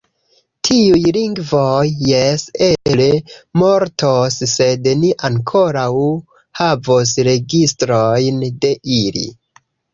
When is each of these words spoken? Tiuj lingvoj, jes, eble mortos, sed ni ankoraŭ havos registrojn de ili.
Tiuj 0.67 1.01
lingvoj, 1.17 1.83
jes, 2.11 2.45
eble 2.69 3.05
mortos, 3.63 4.39
sed 4.55 4.91
ni 5.03 5.13
ankoraŭ 5.31 5.87
havos 6.63 7.15
registrojn 7.31 8.45
de 8.67 8.77
ili. 9.01 9.27